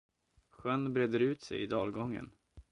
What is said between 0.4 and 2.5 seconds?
Sjön breder ut sig i dalgången.